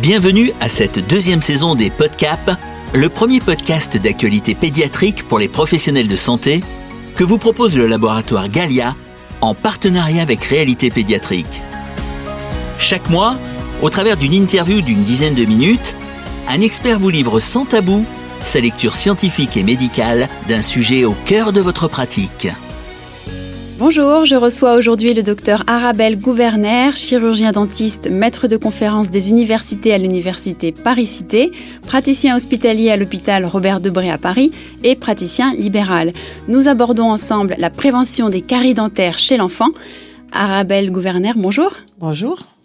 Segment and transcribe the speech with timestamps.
[0.00, 2.58] Bienvenue à cette deuxième saison des Podcap,
[2.94, 6.62] le premier podcast d'actualité pédiatrique pour les professionnels de santé
[7.16, 8.96] que vous propose le laboratoire Galia
[9.42, 11.60] en partenariat avec Réalité Pédiatrique.
[12.78, 13.36] Chaque mois,
[13.82, 15.94] au travers d'une interview d'une dizaine de minutes,
[16.48, 18.06] un expert vous livre sans tabou
[18.42, 22.48] sa lecture scientifique et médicale d'un sujet au cœur de votre pratique.
[23.80, 29.94] Bonjour, je reçois aujourd'hui le docteur Arabelle Gouverner, chirurgien dentiste, maître de conférence des universités
[29.94, 31.50] à l'université Paris-Cité,
[31.86, 34.50] praticien hospitalier à l'hôpital Robert Debré à Paris
[34.84, 36.12] et praticien libéral.
[36.46, 39.70] Nous abordons ensemble la prévention des caries dentaires chez l'enfant.
[40.30, 41.72] Arabelle Gouverner, bonjour.
[41.98, 42.59] Bonjour.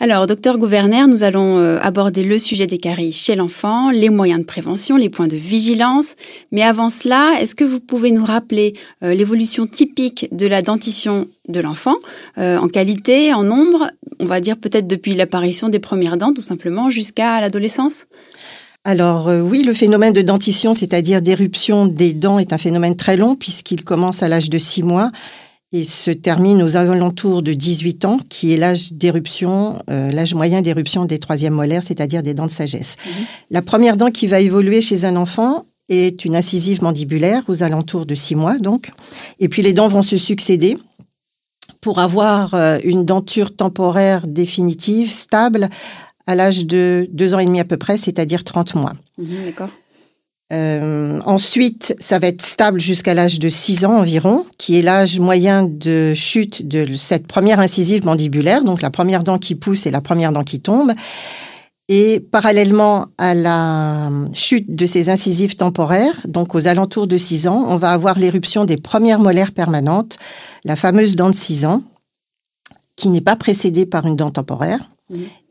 [0.00, 4.40] Alors, docteur Gouverner, nous allons euh, aborder le sujet des caries chez l'enfant, les moyens
[4.40, 6.16] de prévention, les points de vigilance.
[6.50, 11.28] Mais avant cela, est-ce que vous pouvez nous rappeler euh, l'évolution typique de la dentition
[11.48, 11.94] de l'enfant,
[12.38, 13.88] euh, en qualité, en nombre,
[14.18, 18.06] on va dire peut-être depuis l'apparition des premières dents, tout simplement, jusqu'à l'adolescence?
[18.86, 23.34] Alors oui, le phénomène de dentition, c'est-à-dire d'éruption des dents, est un phénomène très long
[23.34, 25.10] puisqu'il commence à l'âge de 6 mois
[25.74, 30.62] et se termine aux alentours de 18 ans, qui est l'âge d'éruption, euh, l'âge moyen
[30.62, 32.94] d'éruption des troisièmes molaires, c'est-à-dire des dents de sagesse.
[33.04, 33.12] Mhm.
[33.50, 38.06] La première dent qui va évoluer chez un enfant est une incisive mandibulaire aux alentours
[38.06, 38.92] de 6 mois, donc.
[39.40, 40.78] Et puis les dents vont se succéder
[41.80, 45.68] pour avoir euh, une denture temporaire définitive, stable,
[46.28, 48.92] à l'âge de 2 ans et demi à peu près, c'est-à-dire 30 mois.
[49.18, 49.70] Mhm, d'accord.
[50.52, 55.18] Euh, ensuite, ça va être stable jusqu'à l'âge de 6 ans environ, qui est l'âge
[55.18, 59.90] moyen de chute de cette première incisive mandibulaire, donc la première dent qui pousse et
[59.90, 60.92] la première dent qui tombe.
[61.88, 67.64] Et parallèlement à la chute de ces incisives temporaires, donc aux alentours de 6 ans,
[67.66, 70.18] on va avoir l'éruption des premières molaires permanentes,
[70.64, 71.82] la fameuse dent de 6 ans,
[72.96, 74.90] qui n'est pas précédée par une dent temporaire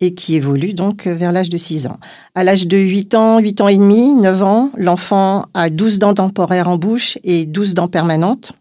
[0.01, 1.97] et qui évolue donc vers l'âge de 6 ans.
[2.35, 6.13] À l'âge de 8 ans, 8 ans et demi, 9 ans, l'enfant a 12 dents
[6.13, 8.53] temporaires en bouche et 12 dents permanentes.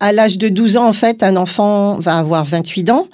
[0.00, 3.06] À l'âge de 12 ans, en fait, un enfant va avoir 28 dents.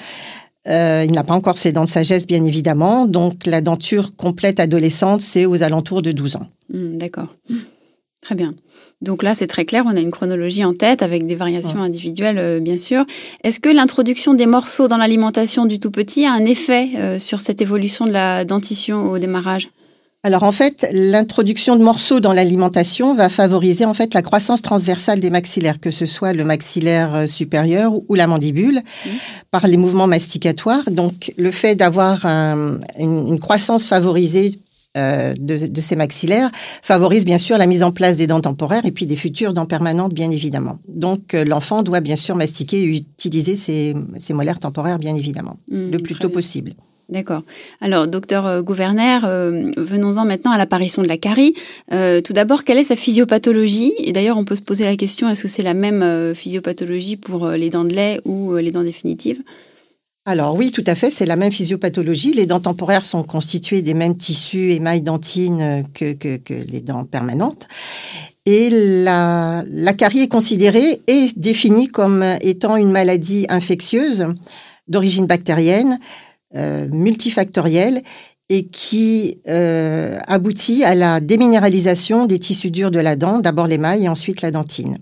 [0.66, 3.06] Euh, il n'a pas encore ses dents de sagesse, bien évidemment.
[3.06, 6.46] Donc, la denture complète adolescente, c'est aux alentours de 12 ans.
[6.72, 7.28] Hmm, d'accord.
[8.20, 8.54] Très bien.
[9.00, 12.38] Donc là, c'est très clair, on a une chronologie en tête avec des variations individuelles,
[12.38, 13.04] euh, bien sûr.
[13.44, 17.41] Est-ce que l'introduction des morceaux dans l'alimentation du tout petit a un effet euh, sur
[17.41, 19.69] cette évolution de la dentition au démarrage?
[20.25, 25.20] Alors en fait, l'introduction de morceaux dans l'alimentation va favoriser en fait la croissance transversale
[25.20, 29.08] des maxillaires, que ce soit le maxillaire euh, supérieur ou la mandibule, mmh.
[29.53, 30.91] par les mouvements masticatoires.
[30.91, 34.58] Donc le fait d'avoir une, croissance favorisée
[34.97, 36.50] euh, de, ces maxillaires
[36.82, 39.66] favorise bien sûr la mise en place des dents temporaires et puis des futures dents
[39.66, 40.78] permanentes, bien évidemment.
[40.88, 43.94] Donc euh, l'enfant doit bien sûr mastiquer et utiliser ses,
[44.31, 46.72] molaires temporaires, bien évidemment, mmh, le plus tôt possible.
[47.10, 47.43] D'accord.
[47.82, 49.19] Alors, docteur euh, Gouverner,
[49.76, 51.55] venons-en maintenant à l'apparition de la carie.
[51.91, 53.93] tout d'abord, quelle est sa physiopathologie?
[53.99, 57.49] Et d'ailleurs, on peut se poser la question est-ce que c'est la même physiopathologie pour
[57.50, 59.43] les dents de lait ou les dents définitives?
[60.28, 62.34] Alors oui, tout à fait, c'est la même physiopathologie.
[62.34, 66.14] Les dents temporaires sont constituées des mêmes tissus émail dentine que,
[66.50, 67.66] les dents permanentes.
[68.44, 74.26] Et la, la carie est considérée et définie comme étant une maladie infectieuse
[74.86, 75.98] d'origine bactérienne,
[76.56, 78.02] euh, multifactorielle,
[78.50, 84.04] et qui euh, aboutit à la déminéralisation des tissus durs de la dent, d'abord l'émail
[84.04, 84.98] et ensuite la dentine.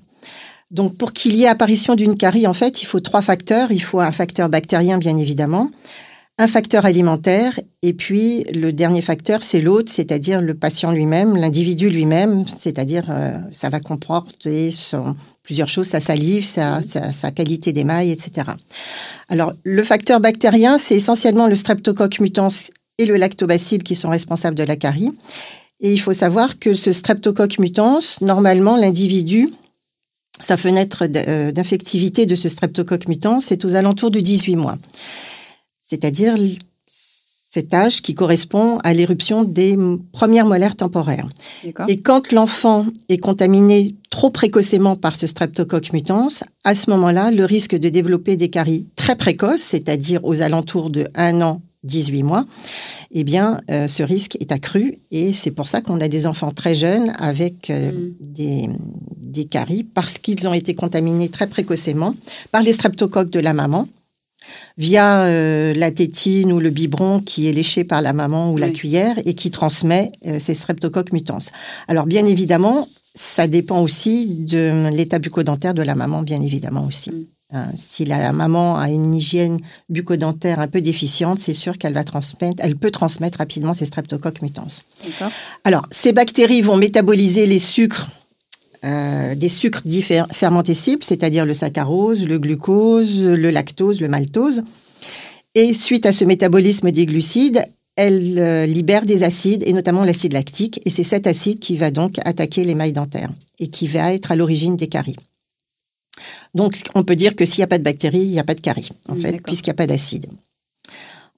[0.70, 3.70] Donc, pour qu'il y ait apparition d'une carie, en fait, il faut trois facteurs.
[3.70, 5.70] Il faut un facteur bactérien, bien évidemment,
[6.38, 11.88] un facteur alimentaire, et puis le dernier facteur, c'est l'autre, c'est-à-dire le patient lui-même, l'individu
[11.88, 14.70] lui-même, c'est-à-dire euh, ça va comporter
[15.42, 18.50] plusieurs choses, sa salive, sa, sa qualité d'émail, etc.
[19.28, 22.48] Alors, le facteur bactérien, c'est essentiellement le streptocoque mutans
[22.98, 25.12] et le lactobacille qui sont responsables de la carie.
[25.80, 29.50] Et il faut savoir que ce streptocoque mutans, normalement, l'individu
[30.40, 34.76] sa fenêtre euh, d'infectivité de ce streptocoque mutant, c'est aux alentours de 18 mois.
[35.82, 36.34] C'est-à-dire
[37.56, 39.78] cet âge qui correspond à l'éruption des
[40.12, 41.28] premières molaires temporaires.
[41.88, 46.28] Et quand l'enfant est contaminé trop précocement par ce streptocoque mutans,
[46.64, 51.06] à ce moment-là, le risque de développer des caries très précoces, c'est-à-dire aux alentours de
[51.14, 52.44] 1 an, 18 mois,
[53.10, 56.50] eh bien, euh, ce risque est accru et c'est pour ça qu'on a des enfants
[56.50, 58.14] très jeunes avec euh, mm.
[58.20, 58.68] des,
[59.16, 62.14] des caries parce qu'ils ont été contaminés très précocement
[62.50, 63.88] par les streptocoques de la maman
[64.78, 68.70] via euh, la tétine ou le biberon qui est léché par la maman ou la
[68.70, 71.38] cuillère et qui transmet ces streptocoques mutants.
[71.88, 77.10] Alors bien évidemment, ça dépend aussi de l'état bucco-dentaire de la maman, bien évidemment aussi.
[77.10, 77.24] Mm.
[77.56, 79.58] Hein, si la maman a une hygiène
[79.88, 84.42] bucco-dentaire un peu déficiente, c'est sûr qu'elle va transmettre, elle peut transmettre rapidement ces streptocoques
[84.42, 84.66] mutans.
[85.64, 88.10] Alors, ces bactéries vont métaboliser les sucres,
[88.84, 89.82] euh, des sucres
[90.32, 94.62] fermentescibles, c'est-à-dire le saccharose, le glucose, le lactose, le maltose.
[95.54, 97.62] Et suite à ce métabolisme des glucides,
[97.96, 101.90] elle euh, libère des acides, et notamment l'acide lactique, et c'est cet acide qui va
[101.90, 105.16] donc attaquer les mailles dentaires et qui va être à l'origine des caries.
[106.54, 108.54] Donc, on peut dire que s'il n'y a pas de bactéries, il n'y a pas
[108.54, 110.26] de caries, en fait, puisqu'il n'y a pas d'acide.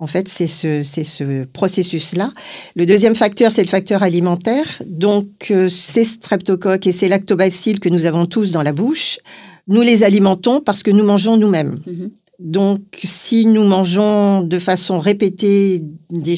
[0.00, 2.30] En fait, c'est ce, ce processus-là.
[2.76, 4.80] Le deuxième facteur, c'est le facteur alimentaire.
[4.86, 9.18] Donc, euh, ces streptocoques et ces lactobacilles que nous avons tous dans la bouche,
[9.66, 11.80] nous les alimentons parce que nous mangeons nous-mêmes.
[11.86, 12.10] Mhm.
[12.38, 16.36] Donc, si nous mangeons de façon répétée des,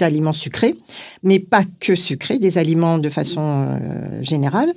[0.00, 0.76] aliments sucrés,
[1.24, 4.72] mais pas que sucrés, des aliments de façon euh, générale,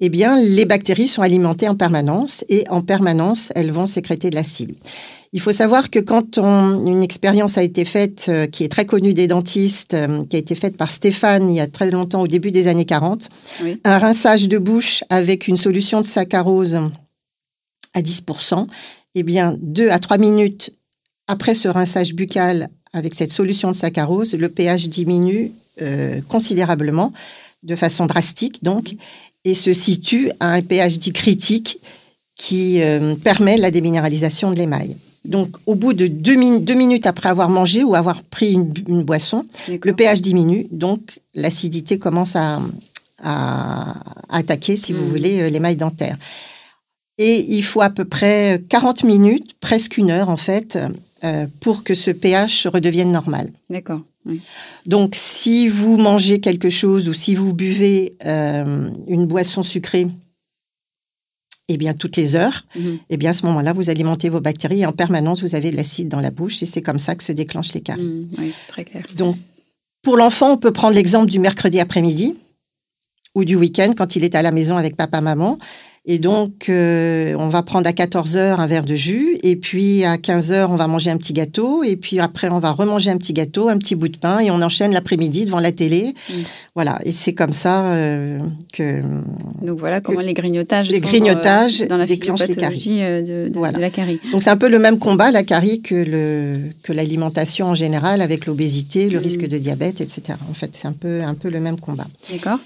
[0.00, 4.34] eh bien, les bactéries sont alimentées en permanence et en permanence, elles vont sécréter de
[4.34, 4.74] l'acide.
[5.32, 9.14] Il faut savoir que quand une expérience a été faite, euh, qui est très connue
[9.14, 12.26] des dentistes, euh, qui a été faite par Stéphane il y a très longtemps, au
[12.26, 13.28] début des années 40,
[13.84, 16.80] un rinçage de bouche avec une solution de saccharose
[17.94, 18.66] à 10%,
[19.14, 20.74] eh bien, deux à trois minutes
[21.28, 27.12] après ce rinçage buccal avec cette solution de saccharose, le pH diminue euh, considérablement,
[27.62, 28.96] de façon drastique donc,
[29.44, 31.78] et se situe à un pH dit critique
[32.36, 34.96] qui euh, permet la déminéralisation de l'émail.
[35.24, 39.92] Donc, au bout de deux, minutes après avoir mangé ou avoir pris une, boisson, le
[39.92, 42.60] pH diminue, donc l'acidité commence à,
[44.30, 45.08] attaquer, si vous hmm.
[45.08, 46.16] voulez, euh, l'émail dentaire.
[47.18, 50.78] Et il faut à peu près 40 minutes, presque une heure en fait,
[51.24, 53.50] euh, pour que ce pH redevienne normal.
[53.68, 54.00] D'accord.
[54.86, 60.06] Donc, si vous mangez quelque chose ou si vous buvez euh, une boisson sucrée,
[61.68, 62.98] eh bien, toutes les heures, mhm.
[63.08, 65.76] eh bien, à ce moment-là, vous alimentez vos bactéries et en permanence, vous avez de
[65.76, 68.02] l'acide dans la bouche et c'est comme ça que se déclenchent les caries.
[68.02, 68.28] Mhm.
[68.38, 69.04] oui, c'est très clair.
[69.16, 69.36] Donc,
[70.02, 72.38] pour l'enfant, on peut prendre l'exemple du mercredi après-midi
[73.34, 75.58] ou du week-end quand il est à la maison avec papa-maman.
[76.06, 80.02] Et donc, euh, on va prendre à 14 heures un verre de jus, et puis
[80.04, 83.10] à 15 heures, on va manger un petit gâteau, et puis après, on va remanger
[83.10, 86.14] un petit gâteau, un petit bout de pain, et on enchaîne l'après-midi devant la télé.
[86.30, 86.32] Mm.
[86.74, 88.38] Voilà, et c'est comme ça euh,
[88.72, 89.02] que.
[89.60, 90.88] Donc voilà comment les grignotages.
[90.88, 94.20] Les grignotages euh, dans la physiopathologie de, de, la carie.
[94.32, 98.22] Donc c'est un peu le même combat, la carie, que le que l'alimentation en général,
[98.22, 99.22] avec l'obésité, le mm.
[99.22, 100.38] risque de diabète, etc.
[100.48, 102.06] En fait, c'est un peu un peu le même combat.
[102.32, 102.58] D'accord.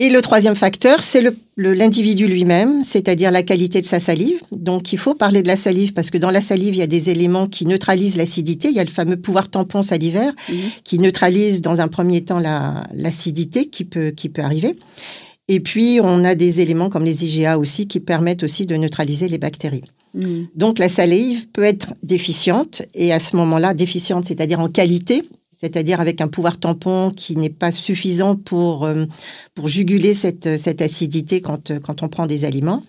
[0.00, 1.22] Et le troisième facteur, c'est
[1.56, 4.40] l'individu lui-même, c'est-à-dire la qualité de sa salive.
[4.50, 6.88] Donc il faut parler de la salive parce que dans la salive, il y a
[6.88, 8.68] des éléments qui neutralisent l'acidité.
[8.68, 10.56] Il y a le fameux pouvoir tampon salivaire mhm.
[10.82, 12.40] qui neutralise dans un premier temps
[12.92, 14.74] l'acidité qui, peut, qui peut arriver.
[15.46, 19.28] Et puis on a des éléments comme les IGA aussi qui permettent aussi de neutraliser
[19.28, 19.84] les bactéries.
[20.14, 20.48] Mhm.
[20.56, 25.22] Donc la salive peut être déficiente et à ce moment-là déficiente, c'est-à-dire en qualité
[25.60, 29.06] c'est-à-dire avec un pouvoir tampon qui n'est pas suffisant pour, euh,
[29.54, 32.82] pour juguler cette, cette acidité quand, quand on prend des aliments.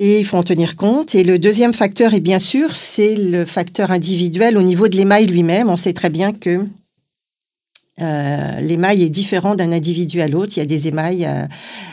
[0.00, 1.14] Et il faut en tenir compte.
[1.14, 5.26] Et le deuxième facteur, est bien sûr, c'est le facteur individuel au niveau de l'émail
[5.26, 5.68] lui-même.
[5.68, 6.64] On sait très bien que
[8.00, 10.52] euh, l'émail est différent d'un individu à l'autre.
[10.56, 11.46] Il y a des émails, euh,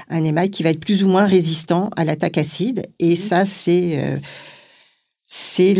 [0.10, 2.86] un émail qui va être plus ou moins résistant à l'attaque acide.
[3.00, 3.16] Et mmh.
[3.16, 4.20] ça, c'est
[5.28, 5.74] c'est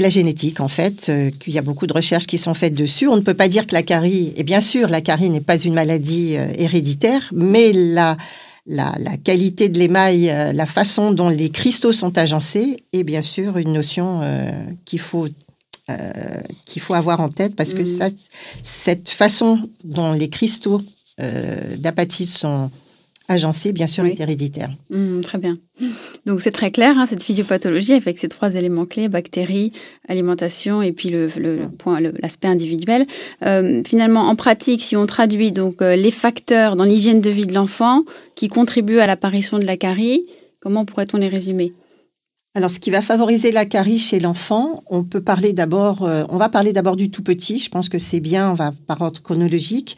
[0.00, 3.06] la génétique en fait, euh, qu'il y a beaucoup de recherches qui sont faites dessus.
[3.06, 5.58] On ne peut pas dire que la carie, et bien sûr la carie n'est pas
[5.58, 8.16] une maladie euh, héréditaire, mais la,
[8.66, 13.58] la, qualité de l'émail, euh, la façon dont les cristaux sont agencés est bien sûr
[13.58, 14.22] une notion
[14.84, 15.28] qu'il faut
[16.64, 18.08] qu'il faut avoir en tête parce que ça,
[18.62, 20.80] cette façon dont les cristaux
[21.18, 22.70] d'apatite sont
[23.28, 24.70] agencé, bien sûr, est héréditaire.
[24.90, 25.58] Mmh, très bien.
[26.26, 29.70] Donc c'est très clair, hein, cette physiopathologie avec ces trois éléments clés, bactéries,
[30.08, 31.28] alimentation et puis le,
[31.78, 33.06] point, l'aspect individuel.
[33.44, 37.46] Euh, finalement, en pratique, si on traduit donc euh, les facteurs dans l'hygiène de vie
[37.46, 38.04] de l'enfant
[38.34, 40.24] qui contribuent à l'apparition de la carie,
[40.60, 41.72] comment pourrait-on les résumer?
[42.56, 46.36] Alors, ce qui va favoriser la carie chez l'enfant, on peut parler d'abord, euh, on
[46.36, 47.58] va parler d'abord du tout petit.
[47.58, 49.96] Je pense que c'est bien, on va par ordre chronologique.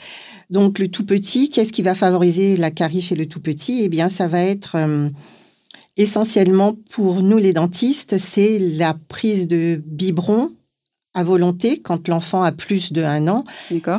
[0.49, 3.83] Donc, le tout petit, qu'est-ce qui va favoriser la carie chez le tout petit?
[3.83, 5.11] Eh bien, ça va être euh,
[5.99, 10.51] essentiellement pour nous les dentistes, c'est la prise de biberon
[11.13, 13.45] à volonté quand l'enfant a plus de un an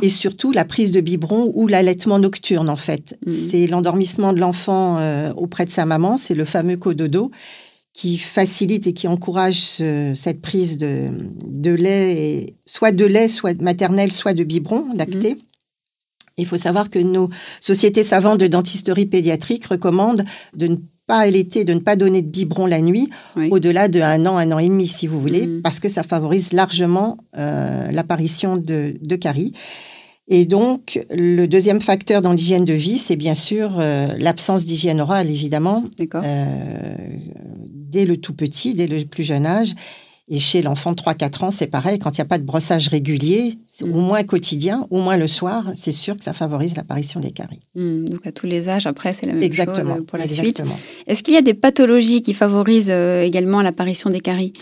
[0.02, 3.18] et surtout la prise de biberon ou l'allaitement nocturne en fait.
[3.26, 3.30] Mmh.
[3.30, 7.32] C'est l'endormissement de l'enfant euh, auprès de sa maman, c'est le fameux cododo
[7.98, 9.82] qui facilite et qui encourage
[10.14, 11.08] cette prise de,
[11.44, 15.34] de lait, soit de lait, soit maternel, soit de biberon lacté.
[15.34, 15.38] Mmh.
[16.36, 17.28] Il faut savoir que nos
[17.58, 20.24] sociétés savantes de dentisterie pédiatrique recommandent
[20.56, 20.76] de ne
[21.08, 23.48] pas allaiter, de ne pas donner de biberon la nuit Oui.
[23.50, 25.62] au-delà de un an, un an et demi, si vous voulez, Mhm.
[25.62, 29.54] parce que ça favorise largement euh, l'apparition de, de caries.
[30.30, 35.00] Et donc, le deuxième facteur dans l'hygiène de vie, c'est bien sûr euh, l'absence d'hygiène
[35.00, 35.84] orale, évidemment,
[36.16, 36.94] euh,
[37.70, 39.74] dès le tout petit, dès le plus jeune âge.
[40.30, 42.88] Et chez l'enfant de 3-4 ans, c'est pareil, quand il n'y a pas de brossage
[42.88, 43.94] régulier, c'est Mm.
[43.96, 47.62] au moins quotidien, au moins le soir, c'est sûr que ça favorise l'apparition des caries.
[47.74, 49.92] Hmm, donc à tous les âges, après, c'est la même Exactement.
[49.94, 50.40] chose euh, pour la suite.
[50.60, 50.78] exactement.
[51.06, 54.52] Est-ce qu'il y a des pathologies qui favorisent euh, également l'apparition des caries?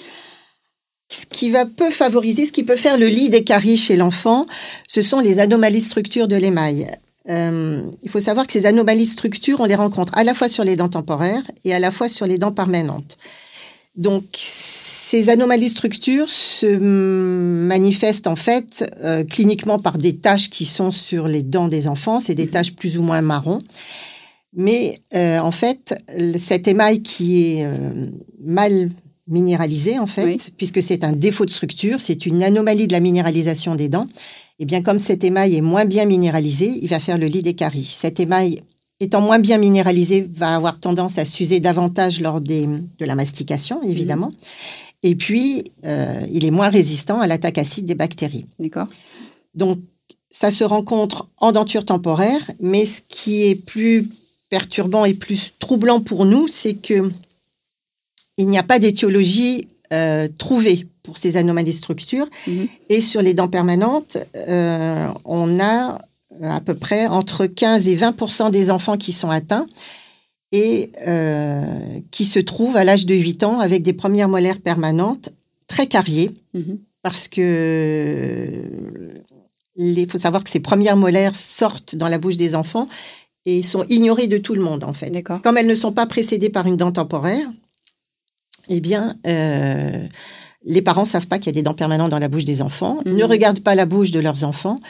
[1.08, 4.46] Ce qui va peu favoriser, ce qui peut faire le lit des caries chez l'enfant,
[4.88, 6.88] ce sont les anomalies de structure de l'émail.
[7.28, 10.48] Euh, il faut savoir que ces anomalies de structure, on les rencontre à la fois
[10.48, 13.18] sur les dents temporaires et à la fois sur les dents permanentes.
[13.96, 20.64] Donc, ces anomalies de structure se manifestent en fait euh, cliniquement par des taches qui
[20.64, 23.60] sont sur les dents des enfants, c'est des taches plus ou moins marron.
[24.54, 25.94] Mais euh, en fait,
[26.38, 27.68] cet émail qui est
[28.42, 28.90] mal
[29.28, 30.40] minéralisé en fait, Oui.
[30.56, 34.06] puisque c'est un défaut de structure, c'est une anomalie de la minéralisation des dents.
[34.58, 37.54] Et bien comme cet émail est moins bien minéralisé, il va faire le lit des
[37.54, 37.84] caries.
[37.84, 38.62] Cet émail
[39.00, 43.82] étant moins bien minéralisé, va avoir tendance à s'user davantage lors des, de la mastication,
[43.82, 44.32] évidemment.
[45.02, 48.46] Et puis, euh, il est moins résistant à l'attaque acide des bactéries.
[48.58, 48.86] D'accord
[49.54, 49.78] Donc,
[50.30, 54.08] ça se rencontre en denture temporaire, mais ce qui est plus
[54.48, 57.10] perturbant et plus troublant pour nous, c'est que
[58.38, 62.26] il n'y a pas d'étiologie euh, trouvée pour ces anomalies de structure.
[62.46, 62.68] Mhm.
[62.88, 65.98] Et sur les dents permanentes, euh, on a
[66.42, 69.66] à peu près entre 15 et 20 des enfants qui sont atteints
[70.52, 71.64] et euh,
[72.10, 75.30] qui se trouvent à l'âge de 8 ans avec des premières molaires permanentes
[75.66, 76.78] très cariées Mhm.
[77.02, 78.50] parce que
[79.76, 82.88] il faut savoir que ces premières molaires sortent dans la bouche des enfants
[83.44, 85.12] et sont ignorées de tout le monde en fait.
[85.42, 87.46] Comme elles ne sont pas précédées par une dent temporaire,
[88.68, 90.08] eh bien, euh,
[90.66, 92.98] les parents savent pas qu'il y a des dents permanentes dans la bouche des enfants,
[93.06, 93.16] Mhm.
[93.16, 94.80] ne regardent pas la bouche de leurs enfants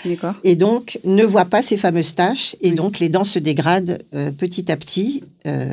[0.42, 2.75] et donc ne voient pas ces fameuses taches et Oui.
[2.75, 5.68] donc les dents se dégradent euh, petit à petit euh,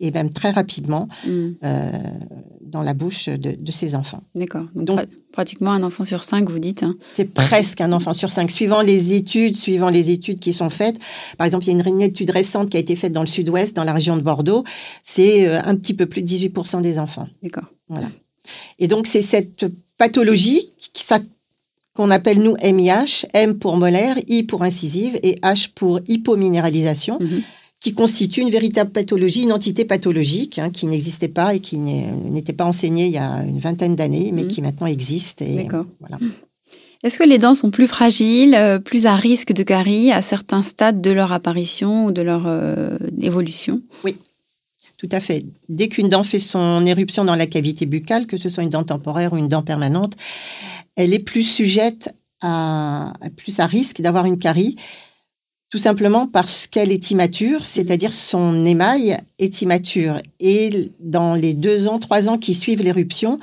[0.00, 1.90] et même très rapidement Hmm, euh,
[2.60, 4.20] dans la bouche de, de ces enfants.
[4.34, 4.66] D'accord.
[4.74, 6.82] Donc, Donc- pra- pratiquement un enfant sur cinq, vous dites.
[6.82, 6.96] hein.
[7.14, 10.96] C'est presque un enfant sur cinq, suivant les études, suivant les études qui sont faites.
[11.38, 13.74] Par exemple, il y a une étude récente qui a été faite dans le sud-ouest,
[13.76, 14.64] dans la région de Bordeaux.
[15.02, 17.28] C'est un petit peu plus de 18% des enfants.
[17.42, 17.64] D'accord.
[17.88, 18.08] Voilà.
[18.78, 20.62] Et donc, c'est cette pathologie
[20.94, 21.20] qui- ça-
[21.94, 27.42] qu'on appelle, nous, MIH, M pour molaire, I pour incisive et H pour hypominéralisation, Mhm.
[27.80, 32.52] qui constitue une véritable pathologie, une entité pathologique hein, qui n'existait pas et qui n'était
[32.52, 34.48] pas enseignée il y a une vingtaine d'années, mais Mhm.
[34.48, 35.42] qui maintenant existe.
[35.42, 35.86] Et, D'accord.
[36.00, 36.18] Voilà.
[37.04, 40.62] Est-ce que les dents sont plus fragiles, euh, plus à risque de caries à certains
[40.62, 43.80] stades de leur apparition ou de leur euh, évolution?
[44.98, 45.46] Tout à fait.
[45.68, 48.82] Dès qu'une dent fait son éruption dans la cavité buccale, que ce soit une dent
[48.82, 50.14] temporaire ou une dent permanente,
[50.96, 52.12] elle est plus sujette
[52.42, 54.74] à, plus à risque d'avoir une carie,
[55.70, 60.20] tout simplement parce qu'elle est immature, c'est-à-dire son émail est immature.
[60.40, 63.38] Et dans les deux ans, trois ans qui suivent l'éruption,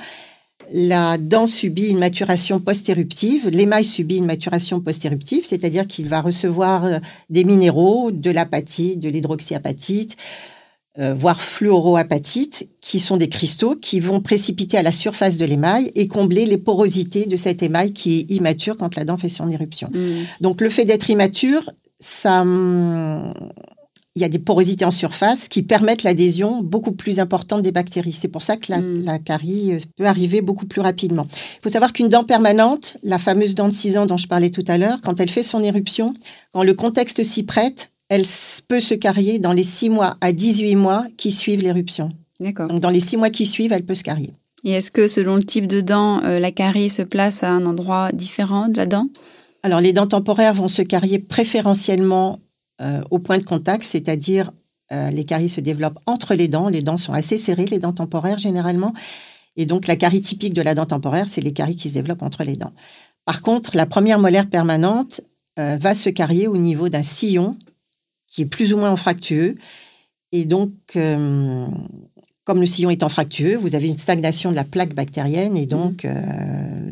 [0.72, 6.84] la dent subit une maturation post-éruptive, l'émail subit une maturation post-éruptive, c'est-à-dire qu'il va recevoir
[6.84, 6.98] euh,
[7.30, 10.16] des minéraux, de l'apatite, de l'hydroxyapatite,
[10.98, 15.92] euh, voire fluoroapatite, qui sont des cristaux qui vont précipiter à la surface de l'émail
[15.94, 19.50] et combler les porosités de cet émail qui est immature quand la dent fait son
[19.50, 19.88] éruption.
[19.92, 23.32] Hmm, Donc le fait d'être immature, ça, hum,
[24.14, 28.14] il y a des porosités en surface qui permettent l'adhésion beaucoup plus importante des bactéries.
[28.14, 29.04] C'est pour ça que la, Mm.
[29.04, 31.26] la carie euh, peut arriver beaucoup plus rapidement.
[31.30, 34.48] Il faut savoir qu'une dent permanente, la fameuse dent de 6 ans dont je parlais
[34.50, 36.14] tout à l'heure, quand elle fait son éruption,
[36.54, 38.24] quand le contexte s'y prête, elle
[38.68, 42.10] peut se carier dans les 6 mois à 18 mois qui suivent l'éruption.
[42.40, 42.68] D'accord.
[42.68, 44.32] Donc dans les 6 mois qui suivent, elle peut se carier.
[44.64, 47.66] Et est-ce que selon le type de dent, euh, la carie se place à un
[47.66, 49.08] endroit différent de la dent?
[49.62, 52.40] Alors, les dents temporaires vont se carier préférentiellement
[52.80, 54.52] euh, au point de contact, c'est-à-dire
[54.92, 56.68] euh, les caries se développent entre les dents.
[56.68, 58.92] Les dents sont assez serrées, les dents temporaires généralement.
[59.56, 62.22] Et donc, la carie typique de la dent temporaire, c'est les caries qui se développent
[62.22, 62.72] entre les dents.
[63.24, 65.20] Par contre, la première molaire permanente
[65.56, 67.56] va se carier au niveau d'un sillon
[68.36, 69.54] qui est plus ou moins anfractueux.
[70.30, 71.66] Et donc, euh,
[72.44, 76.04] comme le sillon étant fractueux, vous avez une stagnation de la plaque bactérienne et donc
[76.04, 76.12] euh,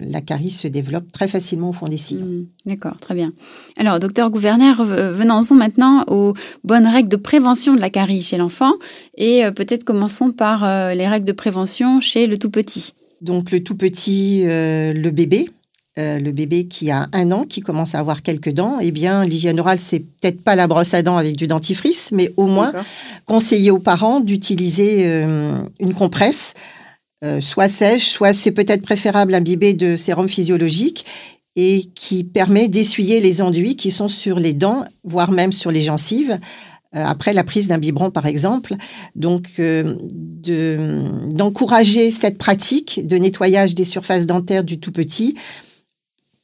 [0.00, 2.24] la carie se développe très facilement au fond des sillons.
[2.24, 3.34] Hmm, D'accord, très bien.
[3.76, 6.32] Alors, docteur Gouverner, euh, venons-en maintenant aux
[6.64, 8.72] bonnes règles de prévention de la carie chez l'enfant.
[9.18, 10.62] Et euh, peut-être commençons par
[10.94, 12.94] les règles de prévention chez le tout petit.
[13.20, 15.48] Donc le tout petit, le bébé,
[15.96, 19.22] euh, le bébé qui a un an, qui commence à avoir quelques dents, eh bien,
[19.22, 22.72] l'hygiène orale, c'est peut-être pas la brosse à dents avec du dentifrice, mais au moins
[23.26, 26.54] conseiller aux parents d'utiliser euh, une compresse,
[27.22, 31.06] euh, soit sèche, soit c'est peut-être préférable imbibée de sérum physiologique
[31.54, 35.82] et qui permet d'essuyer les enduits qui sont sur les dents, voire même sur les
[35.82, 36.40] gencives,
[36.90, 38.74] après la prise d'un biberon, par exemple.
[39.16, 39.60] Donc,
[40.42, 45.36] d'encourager cette pratique de nettoyage des surfaces dentaires du tout petit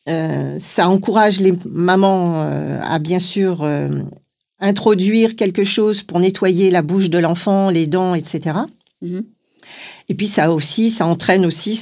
[0.09, 3.89] euh, ça encourage les mamans euh, à bien sûr euh,
[4.59, 8.57] introduire quelque chose pour nettoyer la bouche de l'enfant, les dents, etc.
[9.03, 9.25] Mhm.
[10.09, 11.81] Et puis ça aussi, ça entraîne aussi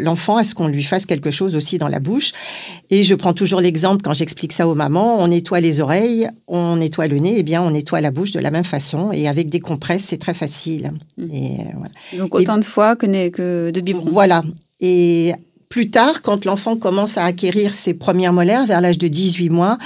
[0.00, 2.32] l'enfant à ce qu'on lui fasse quelque chose aussi dans la bouche.
[2.88, 6.76] Et je prends toujours l'exemple quand j'explique ça aux mamans, on nettoie les oreilles, on
[6.76, 9.12] nettoie le nez, et eh bien on nettoie la bouche de la même façon.
[9.12, 10.92] Et avec des compresses, c'est très facile.
[11.18, 11.30] Mhm.
[11.30, 14.08] Et, Donc autant de fois que, que de biberons.
[14.08, 14.42] Voilà.
[14.80, 15.34] Et
[15.68, 19.78] plus tard, quand l'enfant commence à acquérir ses premières molaires, vers l'âge de 18 mois,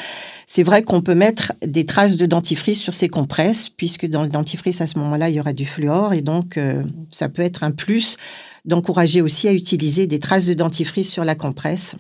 [0.47, 4.29] c'est vrai qu'on peut mettre des traces de dentifrice sur ses compresses, puisque dans le
[4.29, 6.83] dentifrice, à ce moment-là, il y aura du fluor, et donc euh,
[7.13, 8.17] ça peut être un plus
[8.65, 11.97] d'encourager aussi à utiliser des traces de dentifrice sur la compresse.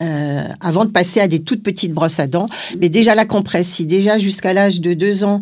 [0.00, 2.48] Euh, avant de passer à des toutes petites brosses à dents.
[2.80, 5.40] Mais déjà la compresse, si déjà jusqu'à l'âge de 2 ans,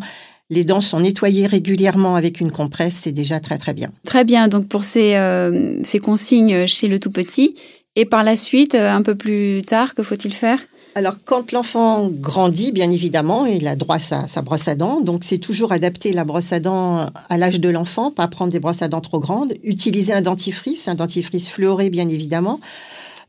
[0.51, 3.89] les dents sont nettoyées régulièrement avec une compresse, c'est déjà très très bien.
[4.05, 7.55] Très bien, donc pour ces, euh, ces consignes chez le tout petit.
[7.95, 10.59] Et par la suite, euh, un peu plus tard, que faut-il faire?
[10.93, 14.99] Alors, quand l'enfant grandit, bien évidemment, il a droit à sa, brosse à dents.
[14.99, 18.59] Donc, c'est toujours adapter la brosse à dents à l'âge de l'enfant, pas prendre des
[18.59, 19.53] brosses à dents trop grandes.
[19.63, 22.59] Utiliser un dentifrice, un dentifrice fluoré, bien évidemment.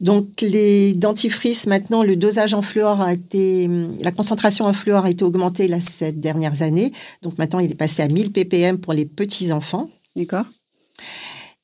[0.02, 3.70] Donc les dentifrices, maintenant, le dosage en fluor a été,
[4.02, 6.90] la concentration en fluor a été augmentée là, ces dernières années.
[7.22, 9.88] Donc maintenant, il est passé à 1000 ppm pour les petits enfants.
[10.16, 10.44] D'accord.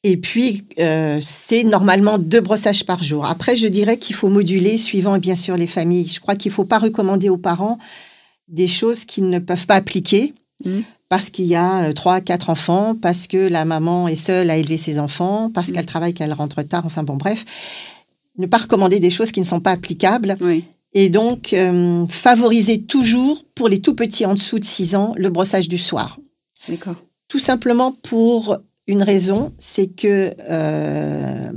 [0.04, 3.26] Et puis, euh, c'est normalement deux brossages par jour.
[3.26, 6.07] Après, je dirais qu'il faut moduler suivant, bien sûr, les familles.
[6.07, 7.76] Je crois qu'il ne faut pas recommander aux parents
[8.47, 10.33] des choses qu'ils ne peuvent pas appliquer.
[10.64, 10.80] Mmh.
[11.09, 14.57] Parce qu'il y a euh, trois, quatre enfants, parce que la maman est seule à
[14.57, 15.73] élever ses enfants, parce mmh.
[15.73, 17.45] qu'elle travaille, qu'elle rentre tard, enfin bon, bref
[18.38, 20.37] ne pas recommander des choses qui ne sont pas applicables.
[20.95, 25.29] Et donc, euh, favoriser toujours, pour les tout petits en dessous de 6 ans, le
[25.29, 26.18] brossage du soir.
[26.68, 26.96] D'accord.
[27.29, 31.53] Tout simplement pour une raison, c'est que euh,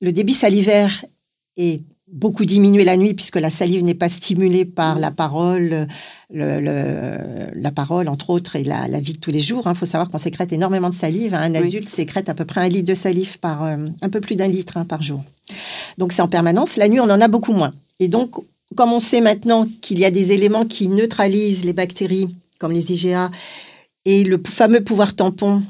[0.00, 1.04] le débit salivaire
[1.58, 5.86] est beaucoup diminué la nuit puisque la salive n'est pas stimulée par la parole,
[6.30, 9.62] la parole entre autres et la, vie de tous les jours.
[9.66, 9.74] Il hein.
[9.74, 11.34] faut savoir qu'on sécrète énormément de salive.
[11.34, 14.36] Un adulte sécrète à peu près un litre de salive par euh, un peu plus
[14.36, 15.22] d'un litre hein, par jour.
[15.98, 16.76] Donc c'est en permanence.
[16.76, 17.72] La nuit, on en a beaucoup moins.
[17.98, 18.34] Et donc,
[18.76, 22.92] comme on sait maintenant qu'il y a des éléments qui neutralisent les bactéries, comme les
[22.92, 23.30] IgA,
[24.04, 25.62] et le fameux pouvoir tampon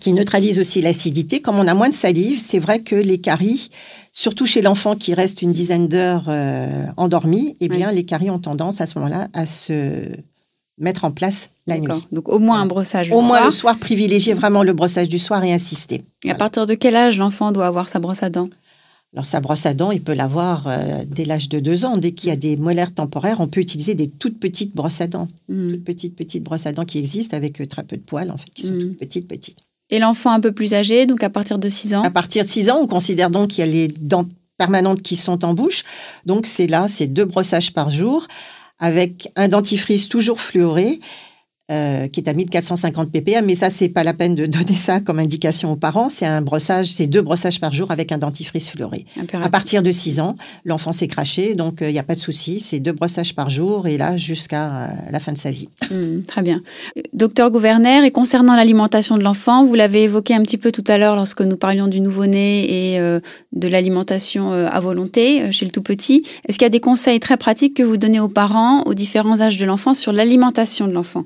[0.00, 3.70] qui neutralise aussi l'acidité, comme on a moins de salive, c'est vrai que les caries,
[4.12, 8.38] surtout chez l'enfant qui reste une dizaine d'heures euh, endormi, eh bien, les caries ont
[8.38, 10.02] tendance à ce moment-là à se
[10.78, 12.06] mettre en place la nuit.
[12.12, 15.42] Donc au moins un brossage au moins le soir, privilégier vraiment le brossage du soir
[15.42, 16.04] et insister.
[16.24, 18.50] Et à partir de quel âge l'enfant doit avoir sa brosse à dents?
[19.16, 21.96] Alors sa brosse à dents, il peut l'avoir euh, dès l'âge de deux ans.
[21.96, 25.06] Dès qu'il y a des molaires temporaires, on peut utiliser des toutes petites brosses à
[25.06, 25.28] dents.
[25.48, 25.70] Mm.
[25.70, 28.36] Toutes petites, petites brosses à dents qui existent avec euh, très peu de poils, en
[28.36, 28.78] fait, qui sont mm.
[28.78, 29.58] toutes petites, petites.
[29.88, 32.48] Et l'enfant un peu plus âgé, donc à partir de 6 ans À partir de
[32.50, 34.26] 6 ans, on considère donc qu'il y a les dents
[34.58, 35.82] permanentes qui sont en bouche.
[36.26, 38.26] Donc c'est là, c'est deux brossages par jour
[38.78, 41.00] avec un dentifrice toujours fluoré
[41.72, 45.00] euh, qui est à 1450 ppm, mais ça, c'est pas la peine de donner ça
[45.00, 46.08] comme indication aux parents.
[46.08, 49.04] C'est un brossage, c'est deux brossages par jour avec un dentifrice fleuré.
[49.32, 52.20] À partir de 6 ans, l'enfant s'est craché, donc il euh, n'y a pas de
[52.20, 52.60] souci.
[52.60, 55.68] C'est deux brossages par jour et là, jusqu'à euh, la fin de sa vie.
[55.90, 56.60] Mmh, très bien.
[57.12, 60.98] Docteur Gouverner, et concernant l'alimentation de l'enfant, vous l'avez évoqué un petit peu tout à
[60.98, 66.22] l'heure lorsque nous parlions du nouveau-né et de l'alimentation à volonté chez le tout petit.
[66.46, 69.40] Est-ce qu'il y a des conseils très pratiques que vous donnez aux parents aux différents
[69.40, 71.24] âges de l'enfant sur l'alimentation de l'enfant?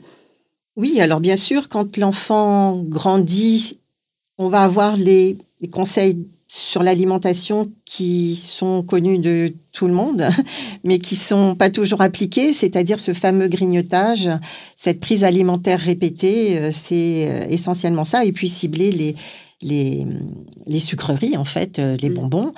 [0.77, 3.79] Oui, alors bien sûr, quand l'enfant grandit,
[4.39, 5.37] on va avoir les,
[5.71, 10.27] conseils sur l'alimentation qui sont connus de tout le monde,
[10.85, 14.29] mais qui sont pas toujours appliqués, c'est-à-dire ce fameux grignotage,
[14.77, 19.15] cette prise alimentaire répétée, euh, c'est euh, essentiellement ça, et puis cibler les,
[19.63, 20.07] les,
[20.67, 22.15] les sucreries, en fait, euh, les mmh.
[22.15, 22.55] bonbons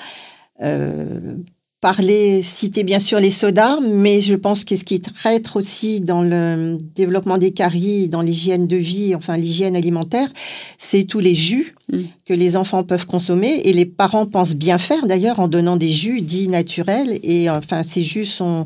[1.82, 6.22] parler, citer bien sûr les sodas, mais je pense que ce qui traite aussi dans
[6.22, 10.28] le développement des caries, dans l'hygiène de vie, enfin l'hygiène alimentaire,
[10.78, 11.98] c'est tous les jus mm.
[12.24, 15.90] que les enfants peuvent consommer et les parents pensent bien faire d'ailleurs en donnant des
[15.90, 18.64] jus dits naturels et enfin ces jus sont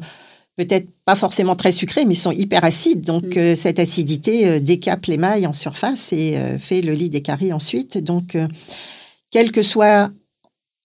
[0.57, 3.01] peut-être pas forcément très sucrés, mais sont hyper acides.
[3.01, 3.39] Donc, mm.
[3.39, 7.23] euh, cette acidité euh, décape les mailles en surface et euh, fait le lit des
[7.23, 7.97] caries ensuite.
[7.97, 8.37] Donc,
[9.31, 10.11] quel que soit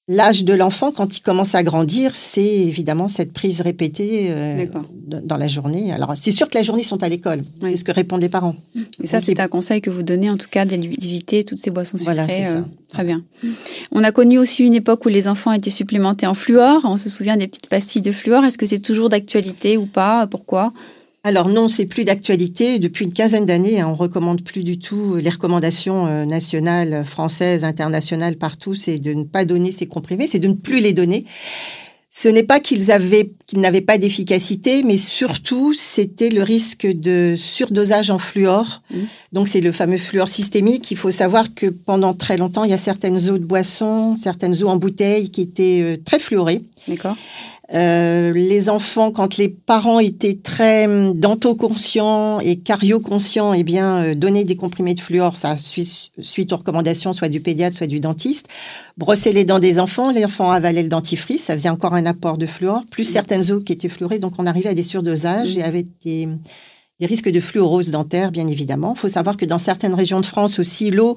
[0.08, 4.66] L'âge de l'enfant, quand il commence à grandir, c'est évidemment cette prise répétée euh,
[5.06, 5.94] dans la journée.
[5.94, 7.44] Alors, c'est sûr que la journée, ils sont à l'école.
[7.62, 8.56] C'est ce que répondent les parents.
[9.04, 11.98] Et ça, c'est un conseil que vous donnez, en tout cas, d'éviter toutes ces boissons
[11.98, 12.16] sucrées.
[12.16, 12.58] Voilà, c'est ça.
[12.58, 13.24] Euh, très bien.
[13.92, 16.82] On a connu aussi une époque où les enfants étaient supplémentés en fluor.
[16.84, 18.44] On se souvient des petites pastilles de fluor.
[18.44, 20.26] Est-ce que c'est toujours d'actualité ou pas?
[20.26, 20.72] Pourquoi?
[21.23, 22.79] Alors non, c'est plus d'actualité.
[22.79, 27.63] Depuis une quinzaine d'années, hein, on recommande plus du tout les recommandations euh, nationales, françaises,
[27.63, 31.25] internationales, partout, c'est de ne pas donner ces comprimés, c'est de ne plus les donner.
[32.13, 37.36] Ce n'est pas qu'ils avaient, qu'ils n'avaient pas d'efficacité, mais surtout c'était le risque de
[37.38, 38.81] surdosage en fluor.
[38.91, 38.97] Mmh.
[39.31, 40.91] Donc c'est le fameux fluor systémique.
[40.91, 44.62] Il faut savoir que pendant très longtemps, il y a certaines eaux de boisson, certaines
[44.62, 46.63] eaux en bouteille qui étaient euh, très fluorées.
[46.89, 47.15] D'accord.
[47.73, 54.15] Euh, les enfants, quand les parents étaient très hum, dentoconscients et carioconscients, eh bien, euh,
[54.15, 58.49] donner des comprimés de fluor, ça suite, aux recommandations soit du pédiatre, soit du dentiste.
[58.97, 62.38] Brosser les dents des enfants, les enfants avalaient le dentifrice, ça faisait encore un apport
[62.38, 65.63] de fluor, plus certaines eaux qui étaient fluorées, donc on arrivait à des surdosages et
[65.63, 66.27] avec des,
[67.02, 68.94] des risques de fluorose dentaire, bien évidemment.
[68.96, 71.16] Il faut savoir que dans certaines régions de France aussi, l'eau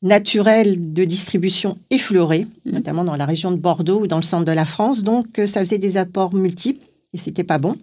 [0.00, 2.70] naturelle de distribution effleurée, mmh.
[2.70, 5.02] notamment dans la région de Bordeaux ou dans le centre de la France.
[5.02, 7.76] Donc, euh, ça faisait des apports multiples et c'était pas bon.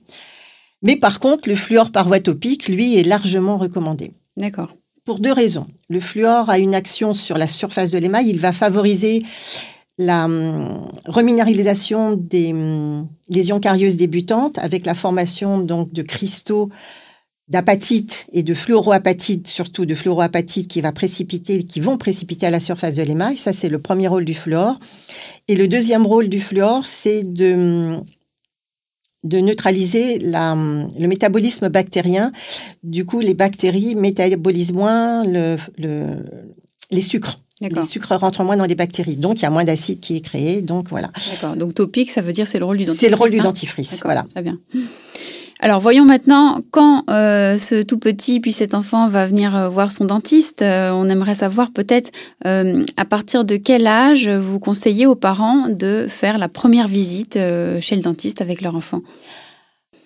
[0.82, 4.12] Mais par contre, le fluor par voie topique, lui, est largement recommandé.
[4.36, 4.76] D'accord.
[5.06, 5.68] Pour deux raisons.
[5.90, 8.30] Le fluor a une action sur la surface de l'émail.
[8.30, 9.22] Il va favoriser
[10.00, 16.72] la hum, reminéralisation des hum, lésions carieuses débutantes avec la formation donc de cristaux
[17.50, 22.60] d'apatite et de fluoroapatite, surtout de fluoroapatite qui va précipiter, qui vont précipiter à la
[22.60, 23.38] surface de l'émail.
[23.38, 24.80] Ça, c'est le premier rôle du fluor.
[25.48, 27.98] Et le deuxième rôle du fluor, c'est de,
[29.24, 32.32] de neutraliser la, le métabolisme bactérien.
[32.82, 35.58] Du coup, les bactéries métabolisent moins le,
[36.92, 37.40] les sucres.
[37.62, 40.22] Les sucres rentrent moins dans les bactéries, donc il y a moins d'acide qui est
[40.22, 40.62] créé.
[40.62, 41.10] Donc voilà.
[41.32, 41.56] D'accord.
[41.56, 43.02] Donc topique, ça veut dire c'est le rôle du dentifrice.
[43.02, 44.02] C'est le rôle du dentifrice.
[44.04, 44.24] Voilà.
[44.24, 44.60] Très bien.
[45.64, 49.94] Alors voyons maintenant quand euh, ce tout petit puis cet enfant va venir euh, voir
[49.94, 50.62] son dentiste.
[50.62, 52.12] Euh, on aimerait savoir peut-être
[52.44, 57.40] à partir de quel âge vous conseillez aux parents de faire la première visite
[57.80, 59.00] chez le dentiste avec leur enfant?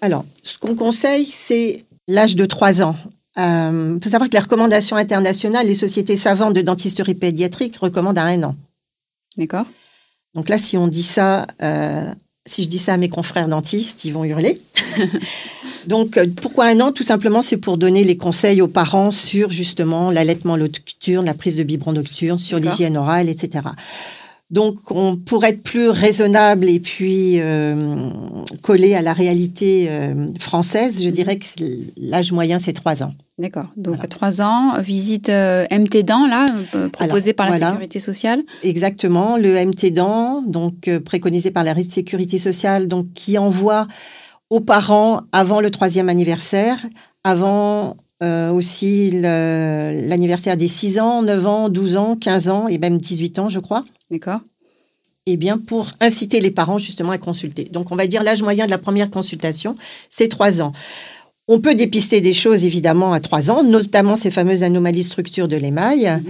[0.02, 2.96] Alors, ce qu'on conseille, c'est l'âge de 3 ans.
[3.38, 8.26] Il faut savoir que les recommandations internationales, les sociétés savantes de dentisterie pédiatrique recommandent à
[8.26, 8.56] un an.
[9.38, 9.66] D'accord.
[10.36, 11.48] Donc là, si on dit ça
[12.48, 14.60] si je dis ça à mes confrères dentistes, ils vont hurler.
[15.88, 16.92] Donc, euh, pourquoi un an?
[16.92, 21.56] Tout simplement, c'est pour donner les conseils aux parents sur justement l'allaitement nocturne, la prise
[21.56, 23.70] de biberon nocturne, sur l'hygiène orale, etc.
[24.50, 28.10] Donc, on, pourrait être plus raisonnable et puis euh,
[28.62, 31.46] collé à la réalité euh, française, je dirais que
[31.98, 33.14] l'âge moyen, c'est trois ans.
[33.40, 33.68] D'accord.
[33.78, 36.48] Donc, à trois ans, visite euh, MT Dents, là,
[36.92, 39.38] proposée par la Sécurité sociale Exactement.
[39.38, 43.88] Le MT Dents, donc préconisé par la Sécurité sociale, donc qui envoie
[44.50, 46.78] aux parents avant le troisième anniversaire,
[47.24, 53.38] avant aussi l'anniversaire des 6 ans, 9 ans, 12 ans, 15 ans et même 18
[53.38, 53.86] ans, je crois.
[54.10, 54.40] D'accord.
[55.30, 57.66] Eh bien, pour inciter les parents justement à consulter.
[57.66, 59.76] Donc, on va dire l'âge moyen de la première consultation,
[60.10, 60.72] c'est trois ans.
[61.48, 65.56] On peut dépister des choses évidemment à trois ans, notamment ces fameuses anomalies structure de
[65.56, 66.24] l'émail, mhm.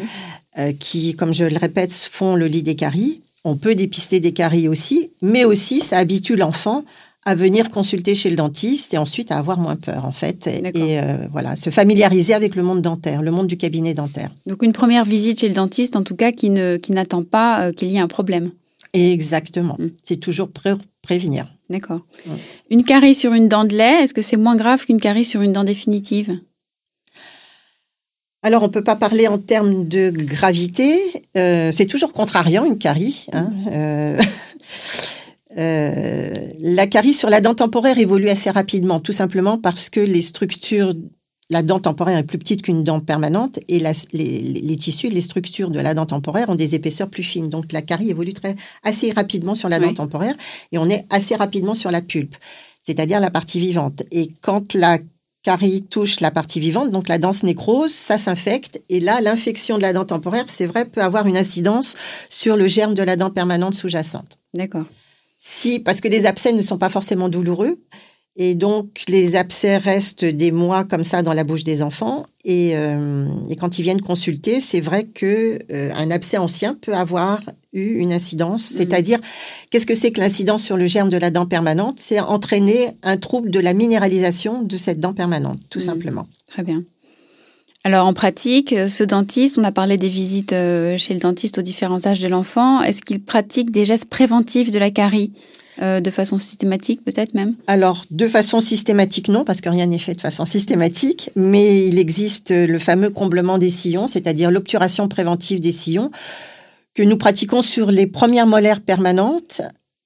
[0.60, 3.22] euh, qui, comme je le répète, font le lit des caries.
[3.44, 6.84] On peut dépister des caries aussi, mais aussi ça habitue l'enfant
[7.28, 10.98] à venir consulter chez le dentiste et ensuite à avoir moins peur en fait et,
[10.98, 14.30] euh, voilà se familiariser avec le monde dentaire, le monde du cabinet dentaire.
[14.46, 17.68] Donc une première visite chez le dentiste en tout cas qui ne qui n'attend pas
[17.68, 18.52] euh, qu'il y ait un problème.
[18.93, 19.89] Exactement, mm.
[20.04, 20.50] c'est toujours
[21.02, 21.45] prévenir.
[21.69, 22.02] D'accord.
[22.69, 25.41] Une carie sur une dent de lait, est-ce que c'est moins grave qu'une carie sur
[25.41, 26.39] une dent définitive?
[28.43, 30.97] Alors, on ne peut pas parler en termes de gravité.
[31.36, 33.26] Euh, c'est toujours contrariant, une carie.
[33.34, 33.52] Hein.
[35.58, 40.21] Euh, la carie sur la dent temporaire évolue assez rapidement, tout simplement parce que les
[40.21, 40.93] structures,
[41.50, 45.80] la dent temporaire est plus petite qu'une dent permanente et les, tissus, les structures de
[45.80, 47.50] la dent temporaire ont des épaisseurs plus fines.
[47.50, 50.36] Donc la carie évolue très, assez rapidement sur la dent temporaire
[50.72, 52.36] et on est assez rapidement sur la pulpe,
[52.82, 54.04] c'est-à-dire la partie vivante.
[54.12, 55.00] Et quand la
[55.44, 58.82] carie touche la partie vivante, donc la dent nécrose, ça s'infecte.
[58.90, 61.96] Et là, l'infection de la dent temporaire, c'est vrai, peut avoir une incidence
[62.28, 64.40] sur le germe de la dent permanente sous-jacente.
[64.54, 64.86] D'accord.
[65.38, 67.80] Si, parce que les abcès ne sont pas forcément douloureux.
[68.39, 72.23] Et donc, les abcès restent des mois comme ça dans la bouche des enfants.
[72.45, 73.26] Et, euh,
[73.60, 77.41] quand ils viennent consulter, c'est vrai que euh, un abcès ancien peut avoir
[77.73, 78.69] eu une incidence.
[78.71, 78.78] Mhm.
[78.78, 79.19] C'est-à-dire,
[79.71, 82.00] qu'est-ce que c'est que l'incidence sur le germe de la dent permanente?
[82.00, 85.86] C'est entraîner un trouble de la minéralisation de cette dent permanente, tout mhm.
[85.86, 86.28] simplement.
[86.47, 86.84] Très bien.
[87.84, 92.06] Alors en pratique, ce dentiste, on a parlé des visites chez le dentiste aux différents
[92.06, 95.32] âges de l'enfant, est-ce qu'il pratique des gestes préventifs de la carie?
[95.82, 100.00] Euh, de façon systématique peut-être même Alors, de façon systématique, non, parce que rien n'est
[100.00, 105.60] fait de façon systématique, mais il existe le fameux comblement des sillons, c'est-à-dire l'obturation préventive
[105.60, 106.12] des sillons,
[106.96, 109.62] que nous pratiquons sur les premières molaires permanentes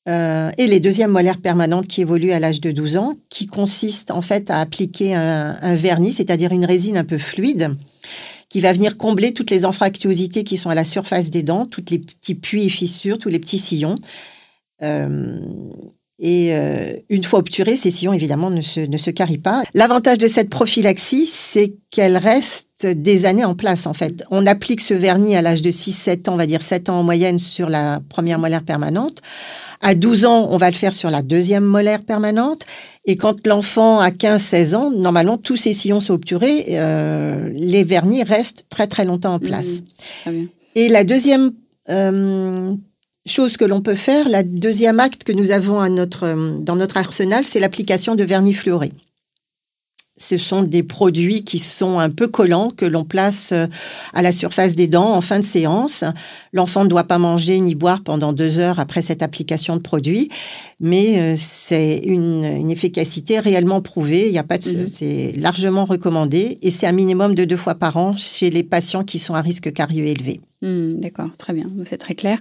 [0.10, 4.12] euh, et les deuxièmes molaires permanentes qui évoluent à l'âge de 12 ans, qui consiste
[4.12, 7.76] en fait à appliquer un, un vernis, c'est-à-dire une résine un peu fluide,
[8.50, 11.86] qui va venir combler toutes les anfractuosités qui sont à la surface des dents, tous
[11.90, 13.98] les petits puits et fissures, tous les petits sillons.
[14.84, 15.40] Euh,
[16.24, 19.64] et euh, une fois obturés, ces sillons, évidemment, ne se, ne se carrient pas.
[19.74, 24.24] L'avantage de cette prophylaxie, c'est qu'elle reste des années en place, en fait.
[24.30, 27.04] On applique ce vernis à l'âge de 6-7 ans, on va dire 7 ans en
[27.04, 29.24] moyenne sur la première molaire permanente.
[29.82, 32.68] À 12 ans, on va le faire sur la deuxième molaire permanente.
[33.06, 36.66] Et quand l'enfant a 15-16 ans, normalement, tous ces sillons sont obturés.
[36.70, 39.82] Euh, les vernis restent très, très longtemps en place.
[40.28, 40.44] Mmh,
[40.76, 41.52] et la deuxième
[41.90, 42.76] euh,
[43.26, 46.98] chose que l'on peut faire, la deuxième acte que nous avons à notre, dans notre
[46.98, 48.92] arsenal, c'est l'application de vernis fluoré.
[50.18, 53.66] Ce sont des produits qui sont un peu collants, que l'on place euh,
[54.14, 56.04] à la surface des dents en fin de séance.
[56.54, 60.30] L'enfant ne doit pas manger ni boire pendant deux heures après cette application de produit,
[60.80, 64.28] mais euh, c'est une, une, efficacité réellement prouvée.
[64.28, 64.88] Il y a pas de, mhm.
[64.88, 69.04] c'est largement recommandé et c'est un minimum de deux fois par an chez les patients
[69.04, 70.40] qui sont à risque carieux élevé.
[70.62, 72.38] Hmm, d'accord, très bien, c'est très clair.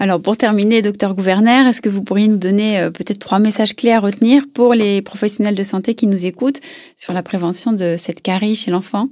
[0.00, 3.76] Alors pour terminer, docteur Gouverneur, est-ce que vous pourriez nous donner euh, peut-être trois messages
[3.76, 6.60] clés à retenir pour les professionnels de santé qui nous écoutent
[6.96, 9.08] sur la prévention de cette carie chez l'enfant?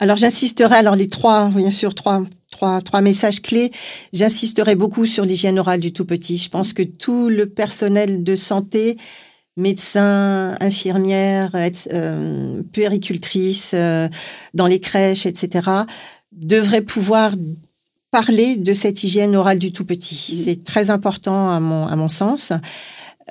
[0.00, 2.20] Alors j'insisterai, alors les trois, bien sûr, trois,
[3.00, 3.70] messages clés.
[4.12, 6.36] J'insisterai beaucoup sur l'hygiène orale du tout petit.
[6.36, 8.96] Je pense que tout le personnel de santé
[9.56, 11.54] médecins, infirmières,
[11.92, 14.08] euh, puéricultrices, euh,
[14.54, 15.68] dans les crèches, etc.,
[16.32, 17.32] devrait pouvoir
[18.10, 20.14] parler de cette hygiène orale du tout petit.
[20.14, 22.52] C'est très important à mon, à mon sens.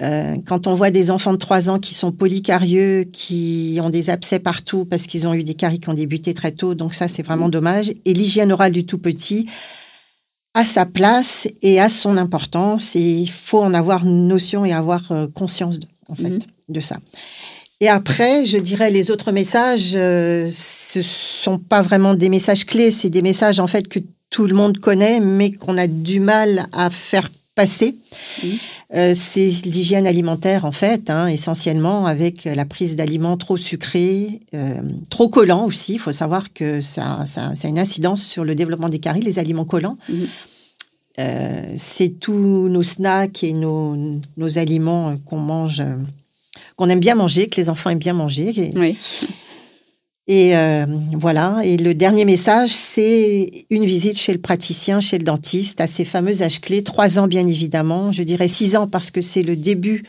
[0.01, 4.09] Euh, quand on voit des enfants de 3 ans qui sont polycarieux, qui ont des
[4.09, 7.07] abcès partout parce qu'ils ont eu des caries qui ont débuté très tôt, donc ça
[7.07, 7.93] c'est vraiment dommage.
[8.05, 9.49] Et l'hygiène orale du tout petit
[10.53, 15.11] a sa place et a son importance et il faut en avoir notion et avoir
[15.11, 16.39] euh, conscience de, en fait mhm.
[16.69, 16.97] de ça.
[17.81, 22.91] Et après, je dirais les autres messages, euh, ce sont pas vraiment des messages clés,
[22.91, 26.67] c'est des messages en fait que tout le monde connaît, mais qu'on a du mal
[26.73, 27.95] à faire passer.
[28.95, 34.81] Euh, c'est l'hygiène alimentaire en fait, hein, essentiellement avec la prise d'aliments trop sucrés, euh,
[35.09, 35.93] trop collants aussi.
[35.93, 39.21] Il faut savoir que ça, ça, ça, a une incidence sur le développement des caries,
[39.21, 39.97] les aliments collants.
[40.07, 40.27] Mhm.
[41.19, 43.95] Euh, c'est tous nos snacks et nos,
[44.37, 45.83] nos aliments qu'on mange
[46.79, 48.53] qu'on aime bien manger, que les enfants aiment bien manger.
[48.57, 48.97] Et, oui.
[50.27, 51.59] Et euh, voilà.
[51.65, 56.05] Et le dernier message, c'est une visite chez le praticien, chez le dentiste, à ces
[56.05, 56.81] fameux âges clés.
[56.81, 58.13] Trois ans, bien évidemment.
[58.13, 60.03] Je dirais six ans parce que c'est le début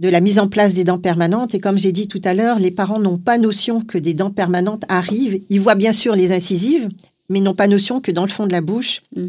[0.00, 1.54] de la mise en place des dents permanentes.
[1.54, 4.32] Et comme j'ai dit tout à l'heure, les parents n'ont pas notion que des dents
[4.32, 5.40] permanentes arrivent.
[5.50, 6.88] Ils voient bien sûr les incisives,
[7.28, 9.28] mais n'ont pas notion que dans le fond de la bouche, mm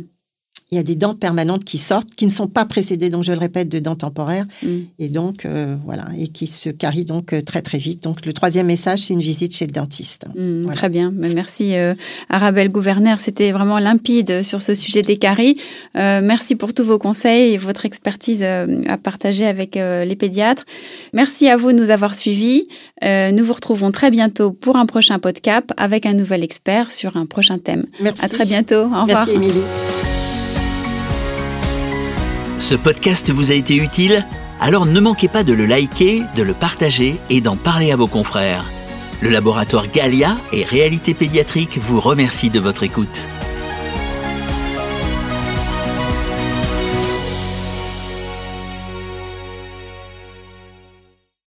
[0.73, 3.31] il y a des dents permanentes qui sortent, qui ne sont pas précédées, donc je
[3.31, 4.67] le répète, de dents temporaires, mm.
[4.97, 8.03] et donc euh, voilà, et qui se carient donc euh, très très vite.
[8.03, 10.25] Donc le troisième message, c'est une visite chez le dentiste.
[10.35, 11.93] Mm, très bien, merci euh,
[12.29, 15.55] Arabelle Gouverneur, c'était vraiment limpide sur ce sujet des caries.
[15.93, 20.65] merci pour tous vos conseils et votre expertise à partager avec les pédiatres.
[21.13, 22.63] Merci à vous de nous avoir suivis.
[23.03, 27.25] nous vous retrouvons très bientôt pour un prochain podcast avec un nouvel expert sur un
[27.25, 27.85] prochain thème.
[27.99, 28.25] Merci.
[28.25, 28.75] À très bientôt.
[28.75, 29.05] Au revoir.
[29.05, 30.22] Merci Émilie.
[32.73, 34.25] Ce podcast vous a été utile
[34.59, 38.07] Alors ne manquez pas de le liker, de le partager et d'en parler à vos
[38.07, 38.65] confrères.
[39.21, 43.27] Le laboratoire Galia et Réalité Pédiatrique vous remercie de votre écoute.